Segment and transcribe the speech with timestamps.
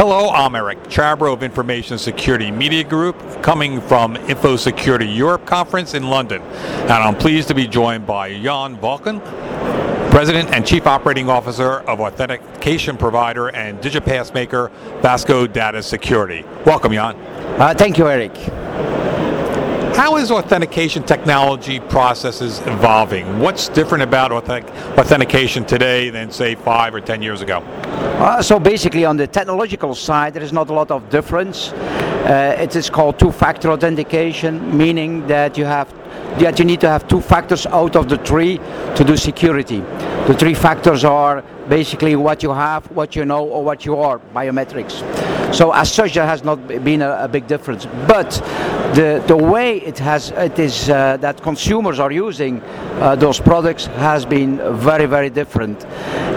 [0.00, 5.92] Hello, I'm Eric Chabrow of Information Security Media Group, coming from Info Security Europe Conference
[5.92, 6.40] in London.
[6.40, 9.20] And I'm pleased to be joined by Jan Valcke,
[10.10, 14.70] President and Chief Operating Officer of authentication provider and DigiPass maker
[15.02, 16.46] Vasco Data Security.
[16.64, 17.14] Welcome, Jan.
[17.60, 18.32] Uh, thank you, Eric.
[19.94, 23.38] How is authentication technology processes evolving?
[23.38, 27.58] What's different about authentic- authentication today than, say, five or ten years ago?
[27.58, 31.72] Uh, so basically, on the technological side, there is not a lot of difference.
[31.72, 35.92] Uh, it is called two-factor authentication, meaning that you have
[36.38, 38.58] that you need to have two factors out of the three
[38.94, 39.80] to do security.
[40.26, 44.20] The three factors are basically what you have, what you know, or what you are,
[44.34, 45.02] biometrics.
[45.52, 47.86] So as such, there has not been a, a big difference.
[48.06, 48.30] But
[48.94, 53.86] the the way it has it is uh, that consumers are using uh, those products
[53.86, 55.84] has been very very different.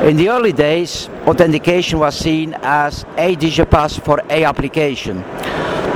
[0.04, 5.24] In the early days, authentication was seen as a digipass for a application.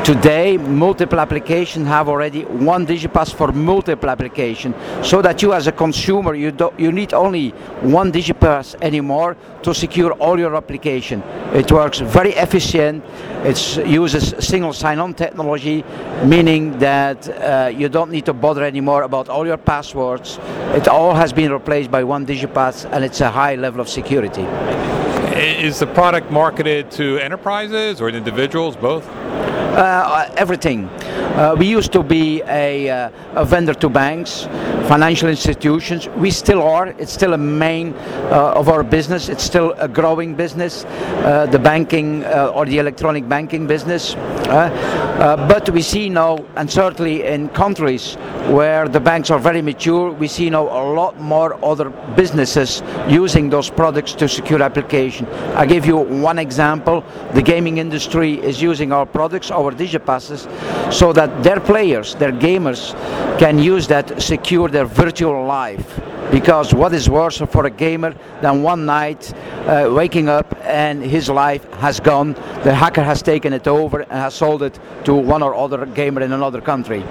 [0.08, 5.74] Today, multiple applications have already one digipass for multiple application, so that you as a
[5.74, 7.50] consumer, you, do, you need only
[7.82, 11.22] one digipass anymore to secure all your application.
[11.54, 13.04] It works very efficient.
[13.44, 15.84] It uses single sign-on technology,
[16.24, 20.40] meaning that uh, you don't need to bother anymore about all your passwords.
[20.74, 24.44] It all has been replaced by one digipass, and it's a high level of security.
[25.36, 29.06] Is the product marketed to enterprises or individuals, both?
[29.78, 30.89] Uh, everything.
[31.38, 34.46] Uh, we used to be a, uh, a, vendor to banks,
[34.88, 36.08] financial institutions.
[36.18, 36.88] We still are.
[36.98, 39.30] It's still a main uh, of our business.
[39.30, 44.16] It's still a growing business, uh, the banking uh, or the electronic banking business.
[44.48, 48.16] but we see now, and certainly in countries
[48.50, 53.50] where the banks are very mature, we see now a lot more other businesses using
[53.50, 55.28] those products to secure application.
[55.56, 57.04] I give you one example.
[57.34, 60.48] The gaming industry is using our products, our digipasses,
[60.92, 62.93] so that their players, their gamers,
[63.39, 65.99] can use that secure their virtual life.
[66.32, 69.33] Because what is worse for a gamer than one night
[69.66, 72.33] uh, waking up and his life has gone,
[72.64, 76.21] the hacker has taken it over and has sold it to one or other gamer
[76.21, 77.04] in another country.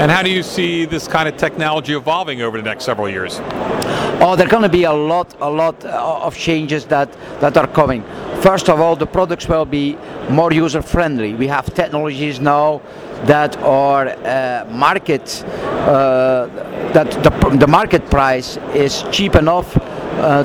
[0.00, 3.40] And how do you see this kind of technology evolving over the next several years?
[4.22, 7.10] Oh, there are going to be a lot, a lot uh, of changes that,
[7.40, 8.02] that are coming.
[8.42, 9.96] First of all, the products will be
[10.28, 11.32] more user friendly.
[11.32, 12.82] We have technologies now
[13.24, 16.48] that are uh, market, uh,
[16.92, 19.74] that the, the market price is cheap enough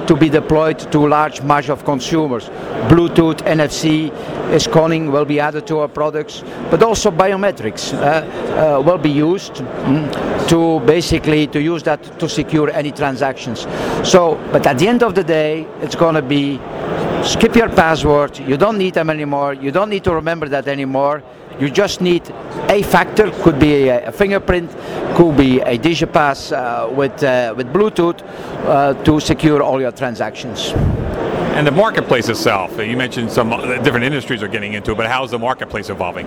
[0.06, 2.50] to be deployed to a large mass of consumers.
[2.90, 4.12] Bluetooth, NFC
[4.52, 9.10] is coming, will be added to our products, but also biometrics uh, uh, will be
[9.10, 13.62] used mm, to basically to use that to secure any transactions.
[14.04, 16.60] So, but at the end of the day, it's going to be
[17.24, 18.38] skip your password.
[18.38, 19.54] You don't need them anymore.
[19.54, 21.24] You don't need to remember that anymore.
[21.60, 22.30] You just need
[22.70, 24.70] a factor, could be a, a fingerprint,
[25.16, 28.22] could be a DigiPass uh, with, uh, with Bluetooth
[28.66, 30.74] uh, to secure all your transactions.
[31.56, 33.50] And the marketplace itself, you mentioned some
[33.82, 36.26] different industries are getting into it, but how's the marketplace evolving?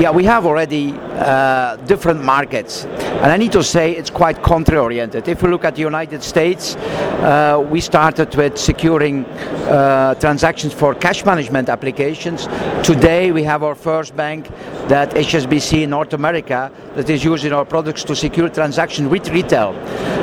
[0.00, 2.84] Yeah, we have already uh, different markets.
[2.84, 5.28] And I need to say it's quite country oriented.
[5.28, 10.96] If we look at the United States, uh, we started with securing uh, transactions for
[10.96, 12.48] cash management applications.
[12.82, 14.48] Today we have our first bank
[14.88, 19.74] that HSBC in North America that is using our products to secure transactions with retail.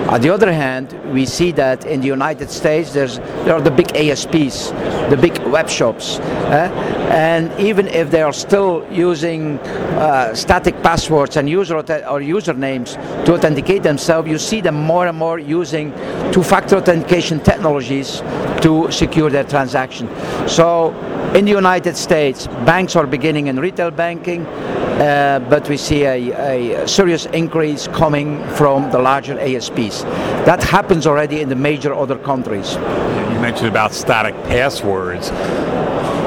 [0.09, 3.09] On the other hand, we see that in the United States there
[3.53, 4.71] are the big ASPs,
[5.09, 6.19] the big web shops.
[6.19, 6.71] Uh,
[7.11, 9.59] and even if they are still using
[9.99, 15.17] uh, static passwords and user or usernames to authenticate themselves, you see them more and
[15.17, 15.91] more using
[16.31, 18.21] two-factor authentication technologies
[18.61, 20.07] to secure their transaction.
[20.47, 20.91] So
[21.35, 26.81] in the United States, banks are beginning in retail banking, uh, but we see a,
[26.81, 30.03] a, serious increase coming from the larger ASPs.
[30.45, 32.75] That happens already in the major other countries.
[32.75, 35.29] You mentioned about static passwords.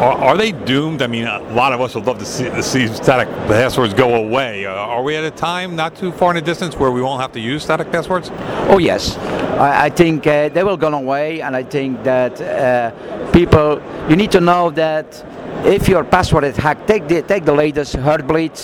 [0.01, 1.03] Are, are, they doomed?
[1.03, 4.15] I mean, a lot of us would love to see, to see static passwords go
[4.15, 4.65] away.
[4.65, 7.21] Uh, are we at a time not too far in the distance where we won't
[7.21, 8.31] have to use static passwords?
[8.71, 9.17] Oh yes,
[9.61, 14.17] I, I think uh, they will go away, and I think that uh, people, you
[14.17, 15.25] need to know that
[15.65, 18.57] if your password is hacked, take the, take the latest Heartbleed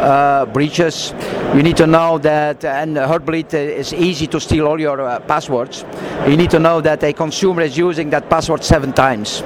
[0.00, 1.12] uh, breaches.
[1.54, 5.84] You need to know that, and Heartbleed is easy to steal all your uh, passwords.
[6.26, 9.42] You need to know that a consumer is using that password seven times.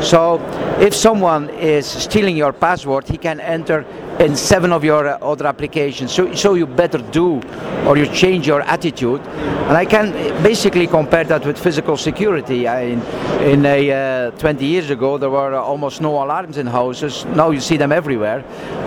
[0.00, 0.40] So
[0.78, 3.84] if someone is stealing your password, he can enter
[4.20, 6.12] in seven of your uh, other applications.
[6.12, 7.42] So, so you better do
[7.86, 9.20] or you change your attitude.
[9.20, 10.12] And I can
[10.42, 12.68] basically compare that with physical security.
[12.68, 13.00] I, in
[13.44, 17.26] in a, uh, 20 years ago, there were almost no alarms in houses.
[17.26, 18.42] Now you see them everywhere.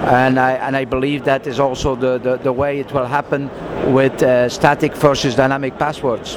[0.10, 3.50] And I, and I believe that is also the, the, the way it will happen
[3.94, 6.34] with uh, static versus dynamic passwords.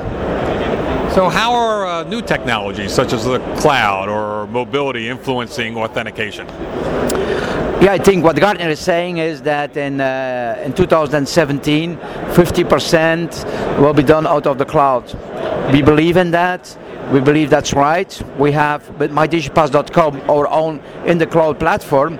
[1.15, 6.47] So, how are uh, new technologies such as the cloud or mobility influencing authentication?
[7.81, 13.95] Yeah, I think what Gartner is saying is that in uh, in 2017, 50% will
[13.95, 15.05] be done out of the cloud.
[15.73, 16.77] We believe in that.
[17.11, 18.23] We believe that's right.
[18.39, 22.19] We have with mydigipass.com our own in the cloud platform,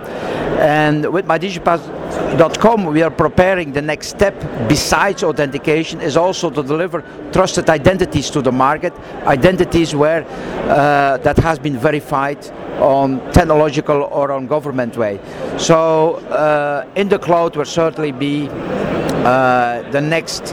[0.61, 4.35] and with mydigipass.com we are preparing the next step
[4.69, 7.03] besides authentication is also to deliver
[7.33, 8.93] trusted identities to the market,
[9.25, 10.25] identities where
[10.69, 12.47] uh, that has been verified
[12.79, 15.19] on technological or on government way.
[15.57, 20.49] So uh, in the cloud will certainly be uh, the next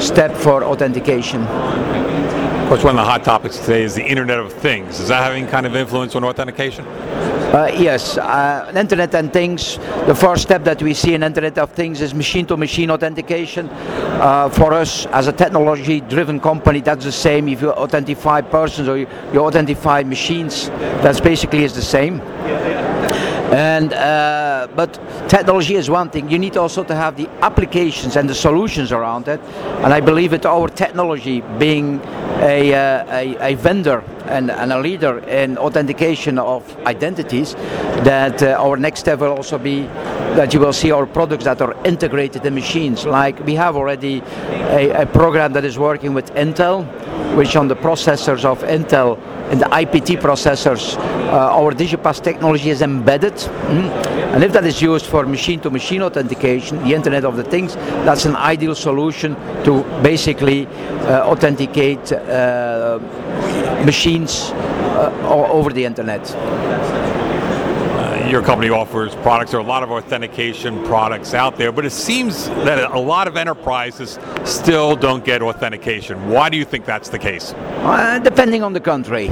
[0.00, 1.42] step for authentication.
[1.42, 5.00] Of course, one of the hot topics today is the Internet of Things.
[5.00, 6.84] Is that having kind of influence on authentication?
[7.48, 9.78] Uh, yes, uh, Internet and Things.
[10.06, 13.70] The first step that we see in Internet of Things is machine-to-machine authentication.
[13.70, 17.48] Uh, for us, as a technology-driven company, that's the same.
[17.48, 20.68] If you authentify persons or you, you authentify machines,
[21.00, 22.20] that's basically is the same.
[23.50, 24.92] And uh, but
[25.28, 26.30] technology is one thing.
[26.30, 29.40] You need also to have the applications and the solutions around it.
[29.82, 32.00] And I believe that our technology, being
[32.40, 37.54] a, uh, a, a, vendor and, and, a leader in authentication of identities,
[38.04, 39.88] that uh, our next step will also be
[40.36, 43.06] that you will see our products that are integrated in machines.
[43.06, 46.84] Like we have already a, a program that is working with Intel,
[47.36, 49.18] which on the processors of Intel
[49.50, 53.34] in the IPT processors, uh, our DigiPass technology is embedded.
[53.34, 54.08] Mm.
[54.34, 58.36] And if that is used for machine-to-machine authentication, the Internet of the Things, that's an
[58.36, 59.34] ideal solution
[59.64, 62.98] to basically uh, authenticate uh,
[63.84, 66.26] machines uh, over the Internet
[68.28, 69.52] your company offers products.
[69.52, 73.26] There are a lot of authentication products out there, but it seems that a lot
[73.26, 76.28] of enterprises still don't get authentication.
[76.28, 77.54] Why do you think that's the case?
[77.54, 79.28] Uh, depending on the country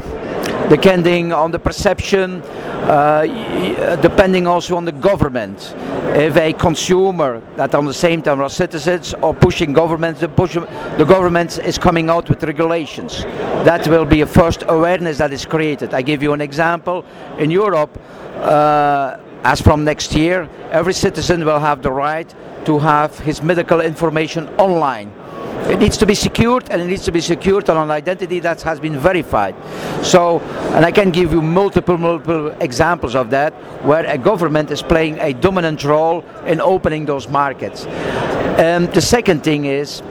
[0.68, 5.74] depending on the perception, uh, depending also on the government.
[6.14, 10.54] If a consumer that on the same time are citizens or pushing governments, the, push,
[10.54, 13.22] the government is coming out with regulations.
[13.64, 15.94] That will be a first awareness that is created.
[15.94, 17.04] I give you an example.
[17.38, 18.00] In Europe,
[18.36, 22.32] uh, as from next year, every citizen will have the right
[22.64, 25.12] to have his medical information online.
[25.70, 28.62] It needs to be secured and it needs to be secured on an identity that
[28.62, 29.54] has been verified.
[30.04, 30.40] So,
[30.74, 33.52] and I can give you multiple, multiple examples of that
[33.84, 37.86] where a government is playing a dominant role in opening those markets.
[38.58, 40.02] Um, the second thing is,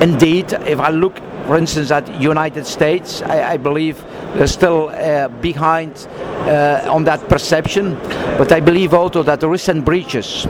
[0.00, 4.04] indeed, if I look for instance, at United States, I, I believe
[4.34, 6.08] they're still uh, behind
[6.46, 7.94] uh, on that perception.
[8.36, 10.44] But I believe also that the recent breaches,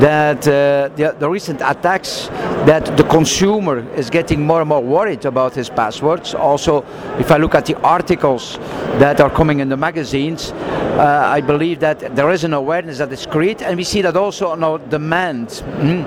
[0.00, 2.26] that uh, the, the, recent attacks,
[2.66, 6.34] that the consumer is getting more and more worried about his passwords.
[6.34, 6.84] Also,
[7.20, 8.58] if I look at the articles
[8.98, 13.12] that are coming in the magazines, uh, I believe that there is an awareness that
[13.12, 16.04] is created, and we see that also on our demand mm,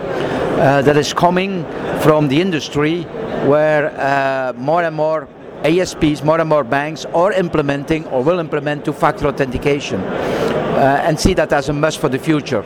[0.57, 1.63] that is coming
[2.01, 3.05] from the industry
[3.45, 5.27] where uh, more and more
[5.63, 11.33] ASPs, more and more banks are implementing or will implement two-factor authentication uh, and see
[11.33, 12.63] that as a must for the future.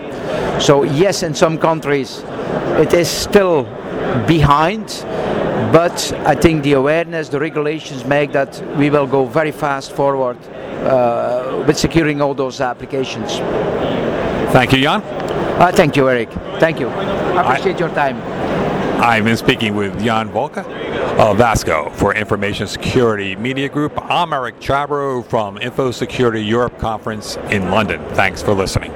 [0.60, 2.24] So yes, in some countries
[2.78, 3.64] it is still
[4.28, 4.88] behind,
[5.72, 10.38] but I think the awareness, the regulations make that we will go very fast forward
[10.84, 13.38] uh, with securing all those applications.
[14.52, 15.02] Thank you, Jan.
[15.02, 16.30] Uh, thank you, Eric.
[16.60, 16.90] Thank you.
[16.90, 18.18] I appreciate I, your time.
[19.02, 20.64] I've been speaking with Jan Valcke
[21.18, 23.94] of Vasco for Information Security Media Group.
[24.00, 28.00] I'm Eric Chabrow from Info Security Europe Conference in London.
[28.14, 28.94] Thanks for listening.